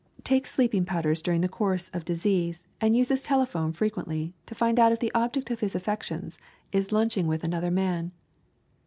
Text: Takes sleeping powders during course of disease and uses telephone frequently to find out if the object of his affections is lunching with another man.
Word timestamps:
Takes 0.23 0.51
sleeping 0.51 0.83
powders 0.83 1.21
during 1.21 1.47
course 1.47 1.89
of 1.89 2.03
disease 2.05 2.63
and 2.81 2.97
uses 2.97 3.21
telephone 3.21 3.71
frequently 3.71 4.33
to 4.47 4.55
find 4.55 4.79
out 4.79 4.91
if 4.91 4.99
the 4.99 5.13
object 5.13 5.51
of 5.51 5.59
his 5.59 5.75
affections 5.75 6.39
is 6.71 6.91
lunching 6.91 7.27
with 7.27 7.43
another 7.43 7.69
man. 7.69 8.11